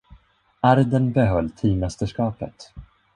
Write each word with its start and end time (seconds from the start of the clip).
Arden 0.61 1.11
behöll 1.13 1.49
teammästerskapet. 1.51 2.73